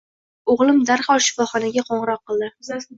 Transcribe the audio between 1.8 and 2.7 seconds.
qo`ng`iroq qildi